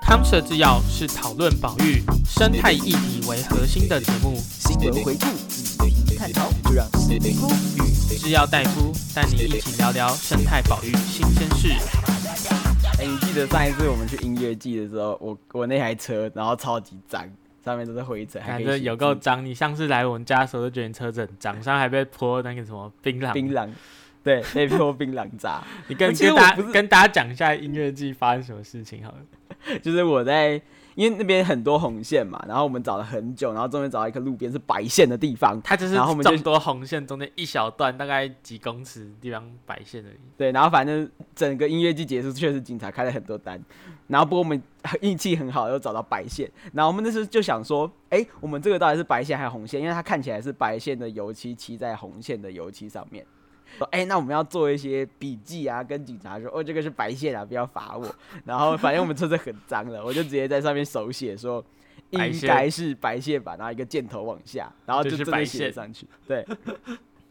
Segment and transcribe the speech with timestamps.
[0.00, 5.26] 康 Sir 制药是讨论保育生态议题为核心的节目，新闻回顾、
[5.84, 11.68] 议题探讨，就让史蒂夫与制药大夫带你一起聊聊生态保育新鲜事。
[12.98, 17.30] 哎，你记得上一次我们去音乐季的时候，我我那台车然后超级脏。
[17.64, 19.44] 上面都是灰尘，感觉有够脏。
[19.44, 23.32] 你上次来我们家的时候，就觉得你车子很脏，上面还被泼那个什么槟榔。
[23.32, 23.68] 槟榔，
[24.22, 25.62] 对，被泼槟榔渣。
[25.88, 29.18] 你跟跟大家跟大家讲一下音乐季发生什么事情好了。
[29.82, 30.60] 就是我在。
[30.96, 35.58] 因为那边很多红线嘛，然后我们找了很久，然后终于找到一个路边是白线的地方。
[35.62, 40.18] 它就是然后我们众多红线中间一小段，大概几公尺地方白线而已。
[40.36, 43.58] 对，然后反正整个音乐季结束，确实警察开了很多单。
[44.08, 44.60] 然后不过我们
[45.00, 46.50] 运气很好，又找到白线。
[46.74, 49.80] 然后我们那时候就想说，哎，我们这个到底是白线还是红线？
[49.80, 53.24] 因为它看起来是白线的油漆漆在红线的油漆上面。
[53.78, 58.14] 说，哎，那我们要做一些笔记啊，跟警察说，哦，这个是白线啊，不要罚我。
[58.44, 61.64] 然后反正我们车子很脏了，我就直接在上面手写说，
[62.10, 66.06] 应该是白线吧，然后一个箭头往下，然后就真的写上去。
[66.26, 66.46] 对，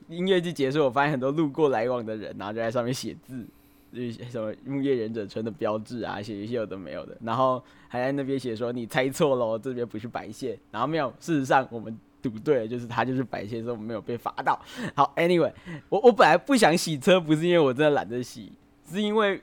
[0.07, 3.45] 音乐季结束，我发现很多路过来往的人，然后就在上面写字，
[3.93, 11.97] 就是什么木叶忍者村的标志啊，写一些有的没有的，然后还在那边写说你猜错了，这边不是白线，然后没有，事实上我们。
[12.21, 14.59] 赌对了，就是他就是白线，所以我们没有被罚到。
[14.95, 15.51] 好，Anyway，
[15.89, 18.53] 我我本来不想洗车，不是因为我真的懒得洗，
[18.91, 19.41] 是因为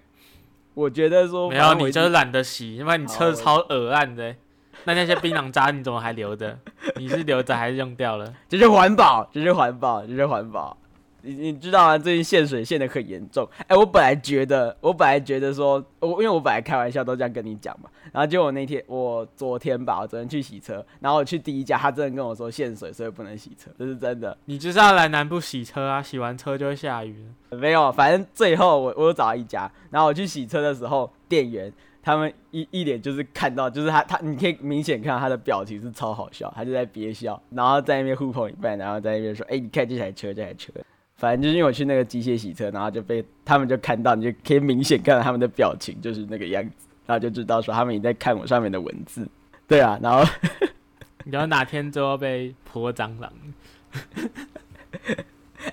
[0.75, 4.35] 我觉得说没有，你就是懒得洗，因为你车超恶烂的。
[4.85, 6.57] 那那些槟榔渣你怎么还留着？
[6.97, 8.33] 你是留着还是用掉了？
[8.49, 10.77] 这是环保，这是环保，这是环保。
[11.27, 11.99] 你你知道吗？
[11.99, 13.49] 最近限水限的很严重。
[13.59, 17.91] 哎、欸，我本来觉得，我本来觉得说，我因为我本来开玩笑都这样跟你讲嘛。
[18.13, 24.37] 然后结果我那天，我昨天吧，我昨天去洗车，然后我去第一家，他真的跟我说限水，所以不能洗车，这是真的。
[24.45, 26.01] 你就是要来南部洗车啊？
[26.01, 27.27] 洗完车就会下雨。
[27.51, 40.73] 没有，反正最后我我又找到一家，然后我去洗车的时候，店员他们一一脸就是看到，就是他他你可以明显看到他的表情是超好笑，他就在憋笑，然后在那边互捧一半，然后在那边说，哎、欸，你看这台车，这台车。
[41.17, 49.27] 反正就是因为我去那个机械洗车，然后就被他们就看到，你就可以明显看到他们的表情，就是那个样子，然后就知道说他们也在看我上面的文字。
[49.67, 50.23] 对啊，然后
[51.25, 53.33] 你知道哪天就要被泼蟑螂？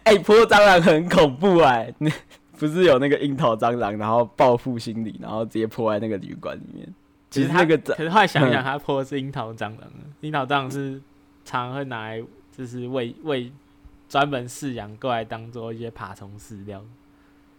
[0.03, 1.93] 哎、欸，泼蟑螂很恐怖哎！
[1.97, 2.09] 那
[2.57, 6.87] 不是有那个樱桃蟑螂，然后报复心理，然后直接泼在那个旅馆里面。
[7.29, 9.81] 其实那个，可是后来想想，他泼的是樱桃蟑螂，
[10.21, 11.01] 樱桃蟑螂是
[11.43, 12.23] 常常会拿来
[12.57, 13.51] 就是喂喂。
[14.13, 16.85] 专门饲养过来当做一些爬虫饲料，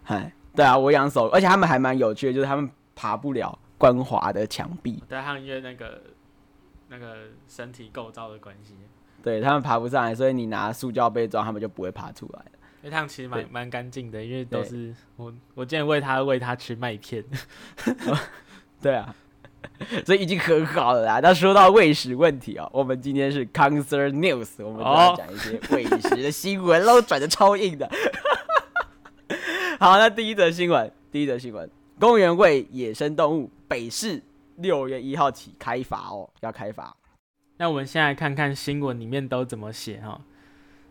[0.04, 6.00] 嗨，对啊，我养手，而且他们还蛮有趣的，就是他们爬不了光滑的墙壁，对，他们因为那个
[6.86, 8.76] 那个身体构造的关系，
[9.20, 12.44] 对他们爬不上来，所以你拿塑胶杯装，他们就不会爬出来。
[12.82, 17.24] 因为他们其实蛮蛮干净的，因为都是我我今天喂他喂他吃麦片，
[18.80, 19.12] 对啊。
[20.04, 21.20] 所以已经很好了啦。
[21.22, 27.90] 那说到喂食问题啊、喔，我们今天是 Concern News，我们就要讲一些喂食的新闻喽，转的超硬的。
[29.80, 34.22] 好，那第一则新闻，第一则新闻，公园喂野生动物，北市
[34.56, 36.94] 六月一号起开罚哦、喔，要开罚。
[37.56, 40.20] 那我们先来看看新闻里面都怎么写哈。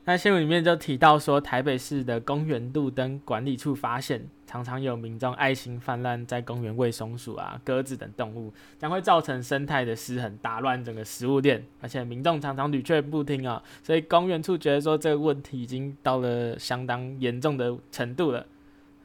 [0.06, 11.66] 那新闻里面就提到说，台北市的公园路灯管理处发现，常常有民众爱心泛滥在公园喂松鼠啊、鸽子等动物，将会造成生态的失衡，打乱整个食物链。
[11.80, 18.46] 而且民众常常屡劝不听啊，所以公园处觉得说这个问题已经到了相当严重的程度了。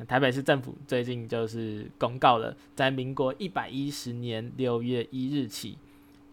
[0.09, 5.79] 台北市政府最近就是公告了，在民国一百一十年六月一日起，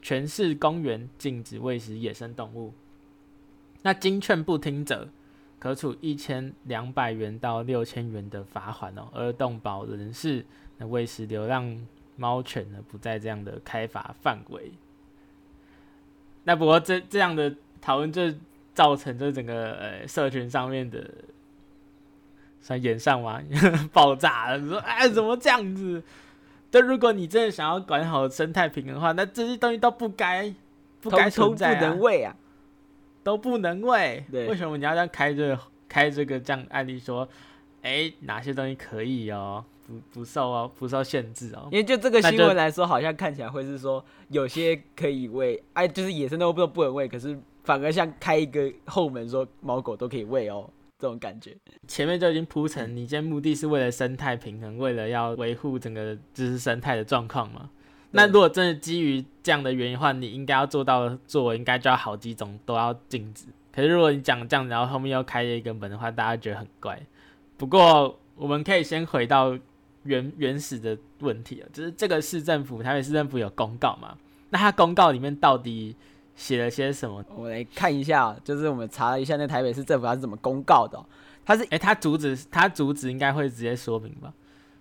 [0.01, 2.73] 全市公园禁止喂食野生动物。
[3.85, 5.07] 那经劝不听者，
[5.59, 9.07] 可处一千两百元到六千元的罚款哦。
[9.13, 10.43] 而动保人士
[10.79, 11.85] 那喂食流浪
[12.15, 14.71] 猫犬呢，不在这样的开罚范围。
[16.45, 18.33] 那不过这这样的讨论就
[18.73, 21.07] 造成这整个呃社群上面的
[22.59, 23.39] 算演上吗？
[23.93, 26.01] 爆炸了，说哎怎么这样子？
[26.71, 30.51] 但如果你真的想要管好生态平衡的话，那这些东西都不该
[31.01, 32.35] 不该存在啊，不能喂啊。
[33.25, 37.27] 都不能喂，对为什么你要这样开这个开这个这样案例说，
[37.81, 41.67] 哎、欸，哪些东西可以哦，不不受哦，不受限制哦？
[41.71, 50.69] 因为就这个新闻来说，好像看起来会是说有些可以喂，哎，就是野生动物不不能喂，可是反而像开一个后门说猫狗都可以喂哦，
[50.99, 51.57] 这种感觉。
[51.87, 57.71] 前面就已经铺陈，你今天目的是为了生态平衡，为了要维护整个知识生态的状况嘛。
[58.15, 66.99] 那如果真的基于这样的原因的话，你应该要做到的作为，应该就要好几种都要禁止，可是如果你讲这样，然后后面又开了一个门的话，大家觉得很怪。
[67.57, 69.57] 不过我们可以先回到
[70.03, 74.17] 原 原始的问题了，就是这个市政府，台北市政府有公告嘛？
[74.49, 75.95] 那它公告里面到底
[76.35, 77.23] 写了些什么？
[77.35, 81.03] 我们来看一下，就是我们查了一下，那台北市政府它是怎么公告的？
[81.45, 84.33] 它是诶，它主旨，它主旨应该会直接说明吧？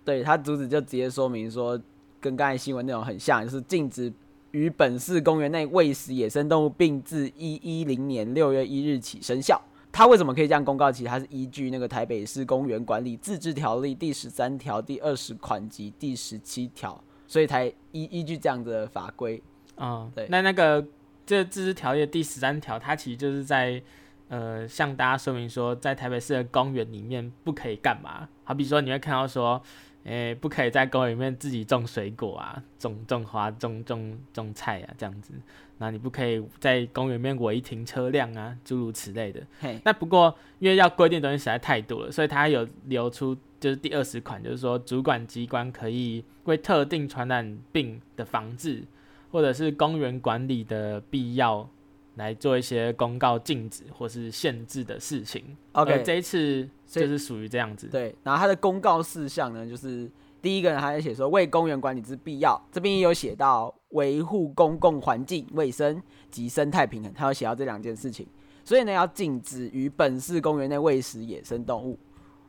[0.04, 1.80] 对，它主旨就直接说明说，
[2.24, 4.10] 跟刚才新闻内容很像，就是禁止
[4.52, 9.60] 于本市公园内喂食野生动物，并自一一零年六月一日起生效。
[9.92, 10.90] 它为什么可以这样公告？
[10.90, 19.42] 其实它是依据那个台北市公园管理自治条例第十三条、第二十款及第十七条，所以才依依据这样子的法规。
[19.76, 20.26] 嗯，对。
[20.30, 20.82] 那那个
[21.26, 23.82] 这自治条例第十三条，它其实就是在
[24.28, 28.26] 呃向大家说明说，在台北市的公园里面不可以干嘛。
[28.44, 29.62] 好比说，你会看到说。
[30.04, 35.32] 诶、欸，不可以在公园里面自己种水果啊，种种花，种种种菜啊，这样子。
[35.78, 39.42] 那你不可以在公园里面违停车辆啊，诸如此类的。
[39.60, 48.84] 嘿，那不过因为要规定的东西实在太多了，所以他有留出就是第二十款，就是说主管机关可以为特定传染病的防治，
[49.32, 51.68] 或者是公园管理的必要。
[52.16, 55.56] 来做一些公告禁止或是限制的事情。
[55.72, 57.88] OK，这一次就是属于这样子。
[57.88, 68.26] 对，然后它的公告事项呢，就是第一个呢，他在写说为公园管理之必要，这边也有写到维护公共环境卫生及生态平衡，他有写到这两件事情。
[68.64, 71.98] 所以呢，要禁止于本市公园内喂食野生动物。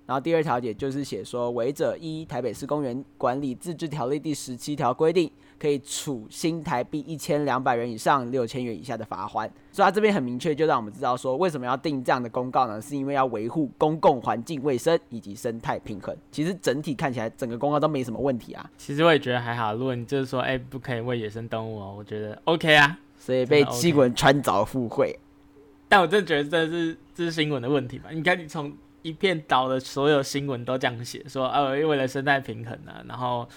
[0.05, 9.49] 然后第二条也就是写说，违者依台北市公园管理自治条例第十七条规定，可以处新台币一千两百元以上六千元以下的罚锾。
[9.71, 12.79] 所以他这边很明确，就让我们知道说，为什么要定这样的公告呢？
[12.79, 16.15] 是因为要维护公共环境卫生以及生态平衡。
[16.31, 18.69] 其实整体看起来，整个公告都没什么问题啊。
[18.77, 19.73] 其实我也觉得还好。
[19.73, 22.99] 如果你就是说，哎，不可以喂野生动物哦，我觉得 OK 啊。
[23.17, 25.17] 所以被新闻穿凿附会。
[25.89, 28.11] 但我真的觉得这是这是新闻的问题吧？
[28.11, 28.71] 你看，你从。
[29.05, 33.47] 一片岛的所有新闻都这样写，说呃，为了生态平衡啊，然后，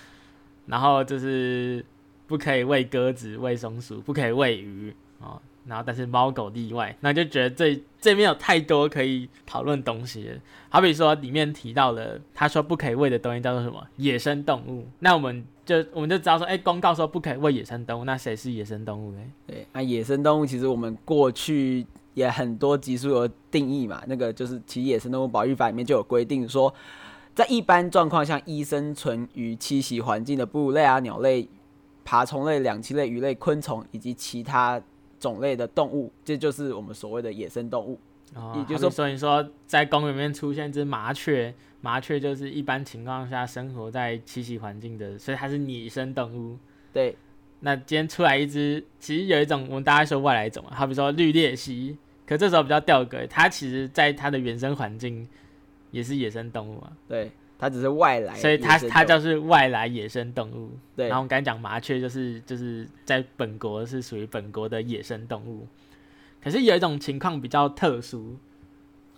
[0.67, 1.83] 然后就是
[2.27, 10.37] 不可以喂鸽子、喂松鼠，不可以喂鱼哦，然后但是猫狗例外，那就觉得这这边有太多可以讨论东西了。
[10.69, 13.83] 好比说里面提到了，他说不可以喂的东西叫做什么？
[13.97, 14.87] 野生动物。
[14.99, 19.21] 那我们就我们就知道说，哎，公告说不可以喂野生动物，那谁是野生动物呢？
[19.47, 21.87] 对，那野生动物其实我们过去。
[22.15, 26.73] 也很多集数有定义嘛，那个就是《其野生动物保育法》里面就有规定说，
[27.35, 31.49] 在一般状况下，依生存于栖息环境的哺乳类啊、鸟类、
[32.05, 34.81] 爬虫类、两栖类、鱼类、昆虫以及其他
[35.21, 37.99] 种类的动物，这就是我们所谓的野生动物。
[38.35, 46.59] 哦，也就是说，你说在公园里面出现一只麻雀，麻雀就是一般情况下生活在栖息环境的，所以它是野生动物。
[46.93, 47.17] 对，
[47.61, 51.97] 那今天出来一只，其实有一种我们大家说外来种啊，好比说绿鬣蜥。
[52.27, 55.27] 可这时候比较吊诡，它其实在它的原生环境
[55.91, 56.93] 也是野生动物啊。
[57.09, 60.71] 对，它只是外来，所以它它就是外来野生动物。
[60.95, 65.67] 对，然后我们刚才讲麻雀就是就是在本国是属于本国的野生动物。
[66.43, 68.37] 可是有一种情况比较特殊，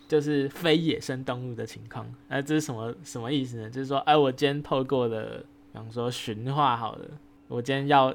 [0.06, 2.06] 就是非野生动物的情况。
[2.28, 3.68] 那这是什么什么意思呢？
[3.68, 5.38] 就是说，哎，我今天透过了，
[5.72, 7.06] 比方说驯化好了，
[7.48, 8.14] 我今天要，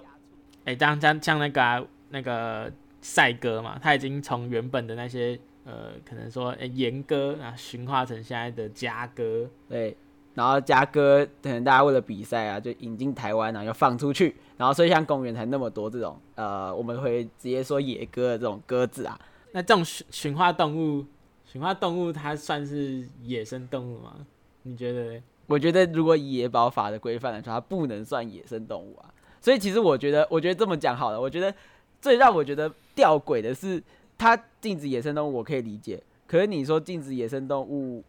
[0.65, 2.71] 哎，当像像那个、啊、那个。
[3.07, 9.47] 赛鸽嘛，它已经从原本的那些呃，可能说诶岩鸽啊，驯化成现在的家鸽。
[9.69, 9.95] 对，
[10.33, 19.19] 然后家鸽可能大家为了比赛啊，就引进台湾，然后又放出去，然后所以像公园才那么多这种呃，我们会直接说野鸽的这种鸽子啊。
[19.51, 21.05] 那这种驯驯化动物，
[21.45, 24.25] 驯化动物它算是野生动物吗？
[24.63, 25.21] 你觉得？
[25.45, 29.13] 我觉得如果以野保法的规范来说，它不能算野生动物啊。
[29.45, 31.53] 所以其实我觉得，我觉得这么讲好了，我觉得。
[32.01, 33.81] 最让我觉得吊诡的是，
[34.15, 35.99] 它禁止野生动物，我可以理解。
[36.27, 38.03] 可是你说禁止野生动物，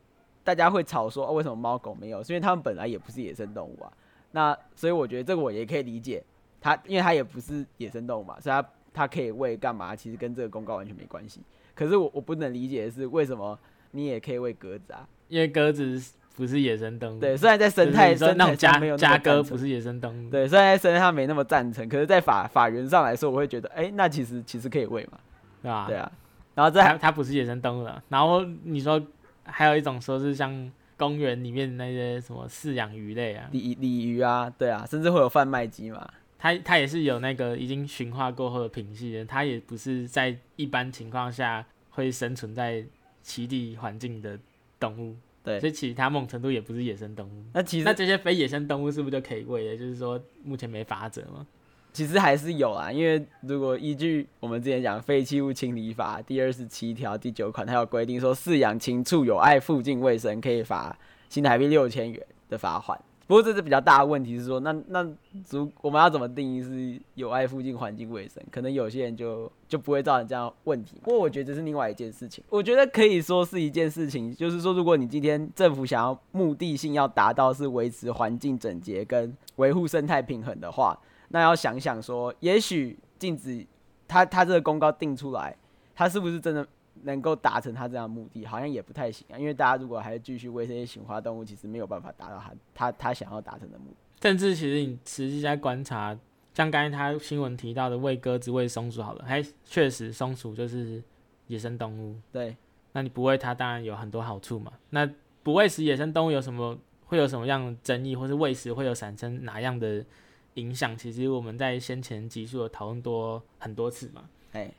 [0.45, 2.23] 大家会吵说，哦，为什么猫狗没有？
[2.23, 3.91] 是因为它们本来也不是野生动物啊。
[4.33, 6.23] 那所以我觉得这个我也可以理解，
[6.61, 9.97] 它因为它也不是野生动物嘛，所以它它可以喂干嘛？
[9.97, 11.41] 其实跟这个公告完全没关系。
[11.75, 13.59] 可是我我不能理解的是，为什么
[13.93, 15.09] 你也可以喂鸽子啊？
[15.29, 16.03] 因为鸽子。
[16.37, 25.19] 不是野生动物，对，虽然在生态生态上没有家鸽不是野生动物，对，虽然在生态上没那么赞成，可是，在法法源上来说，我会觉得，哎、欸，那其实其实可以喂嘛，
[25.63, 25.87] 对吧？
[25.89, 26.13] 对啊，
[26.55, 29.03] 然后这还它不是野生动物了，然后你说
[29.45, 36.07] 还有一种说是像公园里面那些什么饲养鱼类啊，鲤鲤鱼啊，对啊，甚至会有贩卖机嘛，
[36.39, 42.85] 它它也是有那个已经驯化过后的品系的，它也不是在一般情况下会生存在
[43.25, 44.39] 栖地环境的
[44.79, 45.17] 动物。
[45.47, 47.45] 对，所以其实它某种程度也不是野生动物。
[47.53, 49.79] 那其实那这些非野生动物是不是就可以喂？
[49.79, 51.47] 就是说目前没法则吗？
[51.93, 60.99] 其实还是有啊，因为如果依据我们之前讲《废弃物清理法》第二十七条第九款，它有规定说，饲养禽畜有碍附近卫生，可以罚
[61.29, 63.01] 新台币六千元的罚款。
[63.27, 65.03] 不过这是比较大的问题，是说那那
[65.51, 68.41] 如我们要怎么定义是有碍附近环境卫生？
[68.53, 70.97] 可能有些人就就不会造成这样问题。
[71.03, 72.45] 不过我觉得这是另外一件事情。
[72.49, 80.97] 我觉得可以说是一件事情，就是说如果你今天政府想要目的性要达到是维持环境整洁跟维护生态平衡的话，
[81.31, 83.67] 那要想想说，也许禁止
[84.07, 85.57] 他他这个公告定出来，
[85.97, 86.65] 他是不是真的？
[87.03, 89.39] 能够达成他这样的目的，好像也不太行啊。
[89.39, 93.97] 因为大家如果还继续喂这些驯化动物，其实没有办法达到他他他想要达成的目的。
[94.23, 96.19] 甚至其实你实际在观察，
[96.55, 101.03] 像刚才他新闻提到的喂鸽子、喂松鼠，好了，还确实松鼠就是
[101.49, 102.17] 野生动物。
[102.33, 102.57] 对，
[102.93, 104.73] 那你不喂它，当然有很多好处嘛。
[104.91, 105.09] 那
[105.43, 110.05] 不喂食野生动物有什么会有什么样的争议，或是喂食会有产生哪样的
[110.55, 110.97] 影响？
[110.97, 114.29] 其实我们在先前集数有讨论多很多次嘛。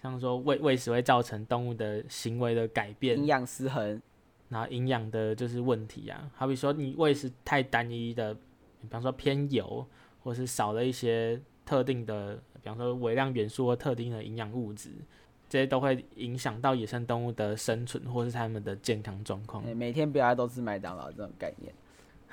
[0.02, 4.02] 像说喂喂食会造成动物的行为的改变，营养失衡，
[4.50, 6.30] 然后营养的就是问题啊。
[6.36, 9.86] 好比说你喂食太单一的，比方说偏油，
[10.24, 14.90] 或是少了一些特定的，比方说微量元素或特定的营养物质，
[15.50, 19.64] 这些都会影响到野生动物的生存或是它们的健康状况。
[19.76, 21.74] 每天不要都吃麦当劳这种概念。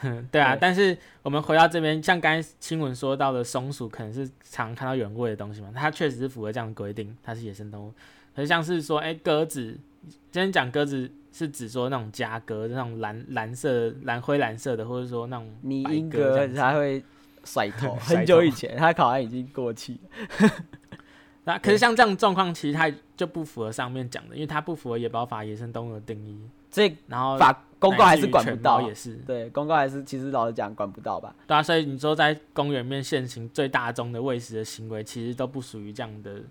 [0.31, 7.93] 对啊，对，但是我们回到这边，像刚才新闻说到的松鼠，可能是常看到有人喂的东西嘛，它确实是符合这样的规定，它是野生动物。
[8.35, 17.03] 可是像是说，哎，鸽子，今天讲鸽子是指说那种家鸽，那种蓝蓝色、蓝灰蓝色的，或者说那种迷因鸽，它会
[17.45, 17.95] 甩头。
[18.03, 20.51] 很久以前，它好像已经过期了。
[21.45, 26.41] 那可是像这样状况，其实它就不符合上面讲的，因为它不符合野保法野生动物的定义。
[26.75, 31.33] 所以，然后法公告还是管不到，也是对公告还是其实老实讲管不到吧？
[31.47, 36.43] 对啊，所以你说在公园面现行最大宗的喂食的行为，其实都不属于这样的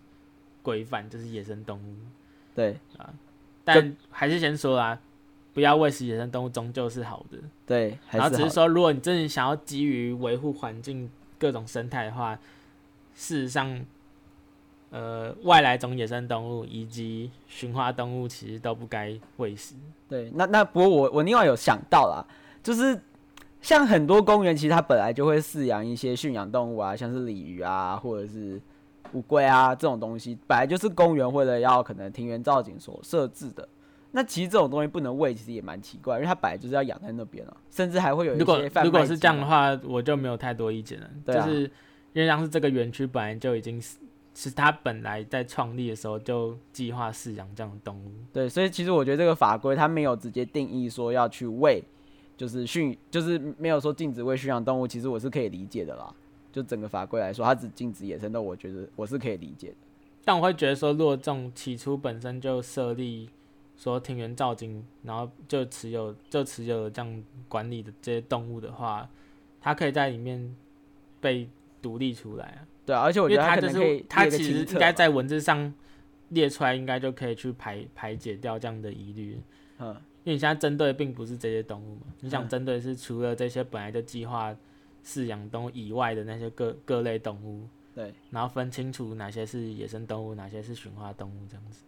[0.62, 1.96] 规范，就是野生动物。
[2.56, 3.14] 对啊，
[3.66, 4.98] 但还是先说啦，
[5.54, 7.38] 不要喂食野生动物，终究是好的。
[7.66, 12.40] 对，然后只是说，如果你真的想要基于维护环境各种生态的话，
[13.14, 13.86] 事实上。
[14.94, 19.74] 呃，外来种野生动物以及驯化动物其实都不该喂食。
[20.08, 22.24] 对，那那不过我我另外有想到啦，
[22.62, 23.02] 就是
[23.60, 28.62] 像很多公园其实它本来就会饲养一些驯养动物啊，像是鲤鱼啊，或者是
[29.14, 33.68] 乌龟啊这种东西，本来就是公园为了要可能庭园造景所设置的。
[34.12, 38.40] 那其实这种东西不能喂，其实也蛮奇怪，因为它本来就是要养在那边啊，甚至还会有一些。
[38.42, 41.10] 如果如果是这样的话，我就没有太多意见了。
[41.26, 41.62] 对啊，就是
[42.14, 43.82] 因为像是这个园区本来就已经
[44.36, 44.50] 是。
[44.50, 48.12] 是他本来在创立的时候就计划饲养这样的动物。
[48.34, 51.84] 对，所以其实我觉得这个法规它没有直接定义说要去喂，
[52.36, 54.88] 就是驯，就是没有说禁止喂驯养动物。
[54.88, 56.14] 其实我是可以理解的啦。
[56.52, 59.76] 就整个法规来说，它只禁止野生动物，我觉得我是可以理解的。
[60.26, 63.30] 但我会觉得说，如果这种起初本身就设立
[63.78, 69.10] 说庭园造景，然后就持有就持有这样管理的这些动物的话，
[69.62, 70.56] 它可以在里面
[71.22, 71.48] 被
[71.82, 72.60] 独立出来啊。
[72.86, 75.74] 对，而且我觉得它就是它其实应该在文字上
[76.30, 79.40] 列出来，应该就可以去排排解掉这样的疑虑。
[79.80, 79.88] 嗯，
[80.24, 84.54] 因为你现在针对的并不是这些动物嘛，你想针对是除了这些本来就计划
[85.06, 87.68] 饲养动物以外的那些各各类动物。
[87.96, 91.84] 对，然后分清楚哪些是野生动物，哪些是驯化动物这样子。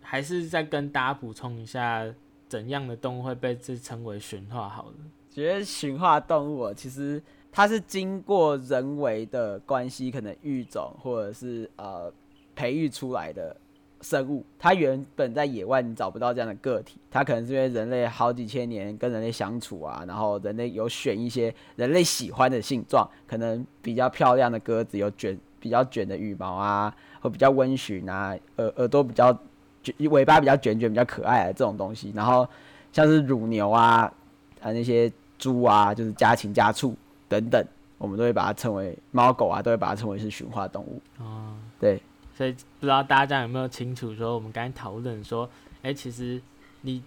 [0.00, 2.06] 还是再跟大家补充一下，
[2.48, 4.68] 怎样的动物会被这称为驯化？
[4.68, 4.96] 好了，
[5.28, 7.22] 觉得驯化动物其实。
[7.56, 12.12] 它是经过人为的关系，可能育种或者是呃
[12.56, 13.56] 培育出来的
[14.00, 14.44] 生物。
[14.58, 29.32] 它原本在野外你找不到这样的个体，它可能是因为人类好几千年跟人类相处啊，然后人类有选一些人类喜欢的性状，可能比较漂亮的鸽子有卷比较卷的羽毛啊，或比较温驯啊，耳耳朵比较
[29.80, 32.10] 卷，尾巴比较卷卷比较可爱的这种东西。
[32.16, 32.48] 然后
[32.92, 34.12] 像是乳牛啊，
[34.60, 35.08] 啊那些
[35.38, 36.92] 猪啊，就是家禽家畜。
[37.40, 37.66] 等等，
[37.98, 41.00] 我们都会把它称为猫狗啊，都会把它称为是驯化动物。
[41.18, 42.00] 哦，对，
[42.36, 45.48] 所以不知道大家有没有清楚说，我们刚才讨论说，
[45.82, 46.40] 哎、欸，其实
[46.82, 47.02] 你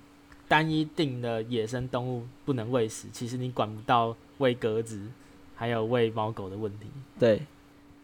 [0.48, 5.00] 单一定的野生动物不能喂食，其实你管不到喂鸽子，
[5.56, 6.88] 还有喂猫狗的问题。
[7.18, 7.42] 对，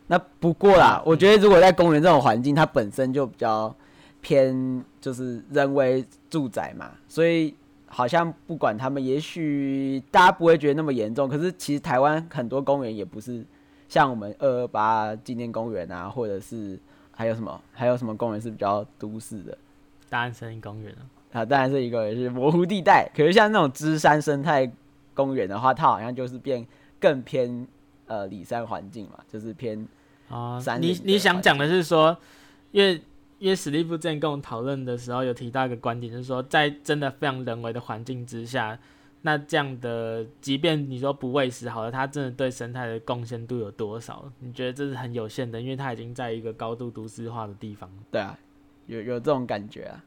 [0.08, 3.76] 那不过啦，嗯、我觉得如果在公园这种环境，它本身就比较
[4.22, 7.54] 偏就是人为住宅嘛，所以。
[7.94, 11.30] 好像不管他们，也许大家不会觉得那么严重。
[11.30, 13.46] 可是其实台湾很多公园也不是
[13.88, 16.80] 像我们二二八纪念公园啊，或者是
[17.12, 19.58] 还有什么还有什么公园是比较都市的，
[20.10, 23.08] 大安森林公园啊，啊，当然是一个也是模糊地带。
[23.16, 24.70] 可是像那种芝山生态
[25.14, 26.66] 公园的话，它好像就是变
[27.00, 27.68] 更偏
[28.08, 29.88] 呃里山环境嘛，就是偏
[30.30, 32.18] 啊，你你想讲的是说，
[32.72, 33.00] 因为
[33.44, 38.80] 因为史蒂夫之前跟我讨论的时候有提到一个观点，就是说在真的非常人为的环境之下，
[39.24, 44.32] 那这样的即便你说不喂食好了，它真的对生态的贡献度有多少？
[44.40, 47.92] 你觉得这是很有限的，因为它已经在一个高度都市化的地方。
[48.10, 48.40] 对啊，
[48.86, 50.02] 有有这种感觉啊。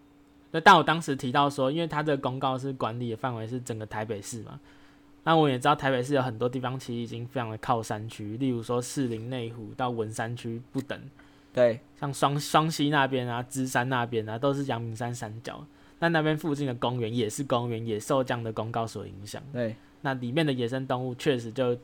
[0.50, 4.58] 那但我当时提到说，因为它这个公告是管理的范围是整个台北市嘛。
[5.24, 10.98] 那我也知道台北市有很多地方其实已经非常的靠山区，例如说士林内湖到文山区不等，
[11.56, 15.64] 对，像双双溪那边啊、芝山那边啊，都是阳明山山脚，
[15.98, 19.42] 那那边附近的公园也是公园，也受这样的公告所影响。
[19.54, 21.74] 对，那里面的野生动物确实就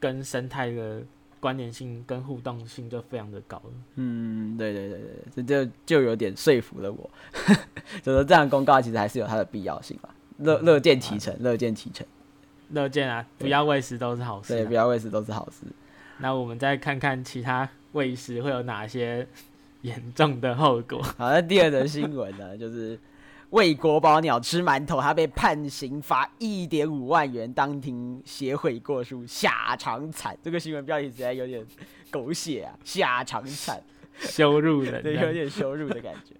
[0.00, 1.00] 跟生态的
[1.38, 3.62] 关联性跟互动性就非常的高。
[3.94, 7.08] 嗯，对对对对，这就就有点说服了我，
[8.02, 12.04] 就说这样的公告其实还是有它的必要性吧，乐乐见其成，乐见其成。
[12.70, 14.56] 乐见啊，不要喂食都是好事，啊。
[14.56, 15.66] 对，不要喂食都是好事。
[16.18, 19.26] 那我们再看看其他喂食会有哪些
[19.82, 21.02] 严重的后果。
[21.18, 22.98] 好，那第二则新闻呢， 就是
[23.50, 30.36] 喂国宝鸟吃馒头，他被判刑罚一点五万元，当庭写悔过书，下场惨。
[30.42, 31.64] 这个新闻标题实在有点
[32.10, 33.82] 狗血啊，下场惨，
[34.18, 36.34] 羞辱人， 对，有点羞辱的感觉。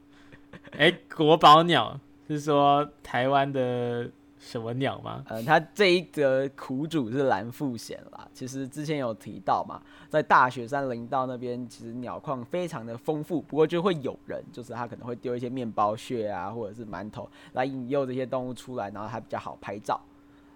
[0.73, 4.11] 哎、欸，国宝鸟是说台湾的。
[4.41, 5.23] 什么鸟吗？
[5.29, 8.27] 嗯，他这一则苦主是蓝腹鷴啦。
[8.33, 13.43] 其实之前有提到嘛，在大雪山林道那边，其实鸟况非常的丰富。
[13.43, 20.01] 不过就会有人，就是他可能会丢一些面包屑啊，或者是馒头来引诱这些动物出来，然后还比较好拍照。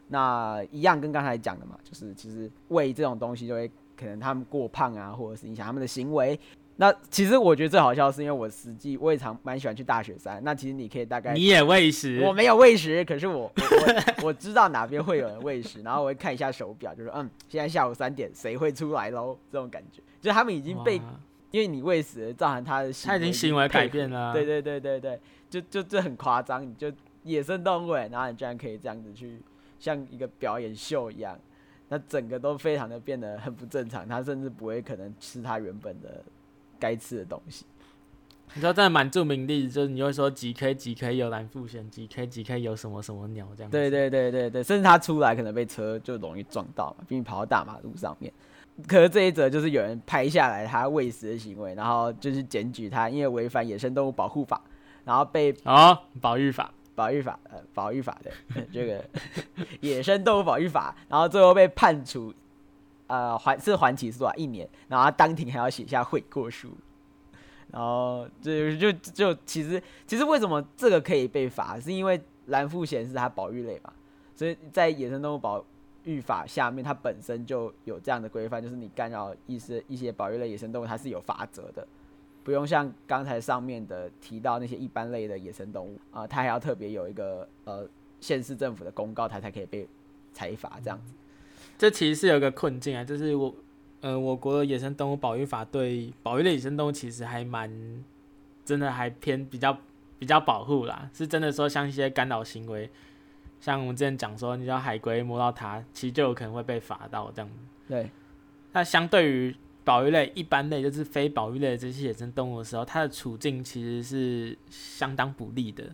[0.09, 6.41] 那一样跟刚才讲的嘛，就是其实喂这种东西就会可能他们过胖啊，或者是影响他们的行为。
[6.77, 10.43] 那其实我觉得最好笑是，因为我实际我也常蛮喜欢去大雪山。
[10.43, 19.39] 那其实你可以大概你也喂食，我没有喂食，可是我我 我知道哪边会有人喂食，然后我会看一下手表，就是嗯，现在下午三点，谁会出来喽？
[19.53, 21.01] 这种感觉，就是他们已经被
[21.53, 24.33] 因为你喂食造成他的行为，他已经行为改变了。
[24.33, 29.41] 对对对对对，就就这很夸张，你就野生动物，然后你居然可以这样子去
[29.79, 31.39] 像一个表演秀一样，
[31.89, 36.21] 那整个都非常的变得很不正常，他甚至不会可能吃他原本的。
[36.85, 37.65] 该吃的东西，
[38.53, 43.71] 你知道，真的蛮著名的例子，就是你会说几 K 几 K 有蓝腹鷴，几 K 几 K 有什么什么鸟这样。
[43.71, 48.31] 对对对对对，甚至他出来可能被车就容易撞到嘛，毕竟跑到大马路上面。
[48.87, 54.61] 可是这一则就是有人拍下来他喂食的行为，然后就是检举他，因为违反野生动物保护法，
[55.05, 58.31] 然后被哦，保育法，保育法，呃，保育法的
[58.71, 59.05] 这个
[59.81, 62.35] 野生动物保育法，然后最后被判处。
[63.07, 66.71] 呃，缓是缓起诉啊，一年，然后他当庭还要写下悔过书，
[67.71, 73.93] 然后就就就其实其实为什么这个可以被罚，是因为蓝腹鷴是它保育类嘛，
[74.35, 75.65] 所以在野生动物保
[76.05, 81.87] 育法下面，它本身就有这样的规范，就是你干扰一些一些保育类野生动物，它是有罚则的，
[82.43, 87.87] 不用像刚才上面的提到那些一般类的野生动物啊、它还要特别有一个呃
[88.21, 89.87] 县市政府的公告，它才可以被
[90.33, 91.13] 采罚这样子。
[91.77, 93.55] 这其实是有一个困境啊，就是我，
[94.01, 97.71] 呃，我国的野生动物保育法对保育类野生动物其实还蛮，
[98.65, 99.77] 真的还偏比较
[100.19, 102.89] 比较保护啦，是真的说像一些干扰行为，
[103.61, 107.51] 像我们之前讲说，你叫海龟摸到它，其实就有可能会被罚到这样。
[107.89, 108.09] 对。
[108.73, 115.85] 那相对于保育类一般类，就是非保育类的这些野生动物的时候，它的处境其实是相当不利的，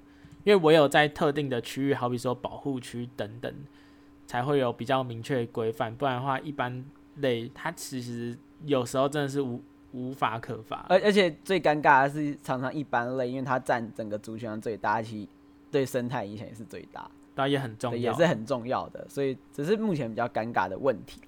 [0.44, 3.52] 因为唯有在特定的区域，好比说保护区等等。
[4.30, 6.84] 才会有比较明确的规范，不然的话，一般
[7.16, 10.86] 类它其实有时候真的是无无法可罚。
[10.88, 15.28] 而而且最尴尬的是，常常一般类，因为它占整个族群上最大，其
[15.68, 19.04] 对生态影响也是最大，当然也很重要，也是很重要的。
[19.08, 21.20] 所以只是目前比较尴尬的问题。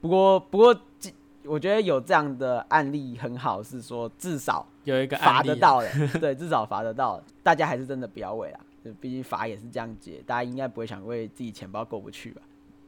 [0.00, 0.80] 不过不过，
[1.46, 5.88] 我觉得有这样的案例很好，是说至少有一个罚得到了，
[6.20, 7.20] 对，至少罚得到。
[7.42, 8.60] 大家还是真的不要喂啊。
[9.00, 12.42] 毕竟法也是这样解，大家应该不会想为自己钱包过不去吧？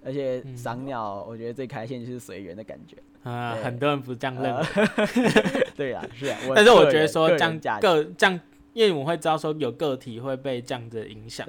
[0.04, 2.96] 而且赏鸟，我觉得最开心就是随缘的感觉
[3.28, 3.56] 啊。
[3.56, 6.38] 很多人不是这样认为，呃、 对啊，是啊。
[6.54, 8.40] 但是我觉得说这样个这样，
[8.72, 11.44] 因为我们会知道说有个体会被这样子影响，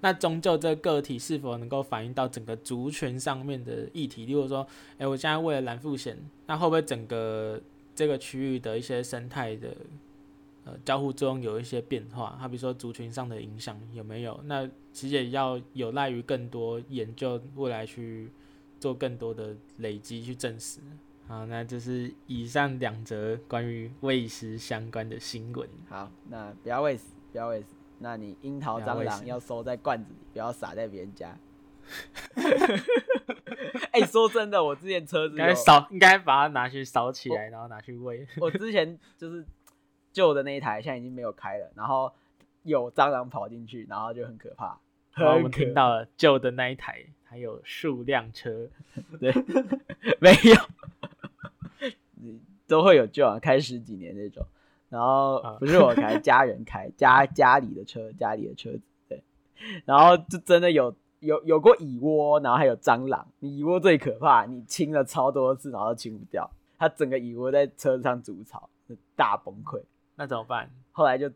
[0.00, 4.26] 那终究这个个体是否能够反映到整个族群上面的议题？
[4.26, 7.60] 例如说，哎、欸，我现在为了蓝腹鷴，那会不会整个
[7.94, 9.68] 这个区域的一些生态的？
[10.64, 14.38] 呃，交互作用有一些变化，好比如说族群上的影响有没有？
[14.44, 18.30] 那其实也要有赖于更多研究，未来去
[18.78, 20.80] 做更多的累积去证实。
[21.26, 25.68] 好，那就是以上两则关于喂食相关的新闻。
[25.88, 27.66] 好，那不要喂食，不要喂食。
[27.98, 31.38] 那你樱桃蟑螂要收在罐子里，不要撒在别人家。
[33.92, 38.26] 哎、欸，说真的，我之前车子应该烧，应该把它拿去烧起来，然后拿去喂。
[38.40, 39.44] 我之前就是
[40.12, 42.12] 旧的那一台，现在已经没有开了，然后
[42.62, 44.78] 有蟑螂跑进去，然后就很可怕。
[45.14, 48.68] 然后我们听到了旧的那一台，还有数辆车，
[49.20, 49.32] 对，
[50.20, 51.90] 没有，
[52.66, 54.46] 都会有旧啊，开十几年那种。
[54.88, 59.22] 然后不是我开，家人开，家家里的车，家里的车子，对。
[59.84, 63.26] 然后就真的有有有过蚁窝，然后还有蟑螂。
[63.40, 68.68] 蚁窝最可怕，你清了超多次，然后都清不掉，它整个蚁窝在车子上筑巢，
[69.14, 69.80] 大崩溃。
[70.20, 70.70] 那怎么办？
[70.92, 71.32] 后来就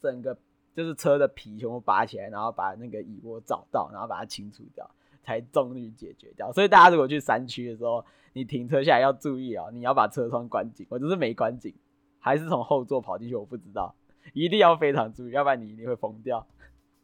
[0.00, 0.34] 整个
[0.74, 4.90] 就是车的皮全部拔起来，然后把那个蚁窝找到，然后把它清除掉，
[5.22, 6.50] 才终于解决掉。
[6.50, 10.86] 所以大家如果去山区的时候，你停车下来要注意哦，你要把车窗关紧。
[10.88, 11.74] 我就是没关紧。
[12.18, 13.94] 还是从后座跑进去，我不知道，
[14.32, 16.46] 一定要非常注意，要不然你一定会疯掉，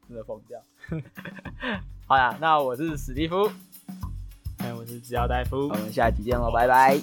[0.09, 0.62] 真的疯掉。
[2.09, 3.51] 好啦，那我是史蒂夫，
[4.61, 6.99] 哎，我是植药大夫，我们下期见喽，拜拜，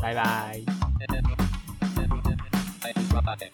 [0.00, 1.49] 拜拜。
[3.10, 3.50] Stop.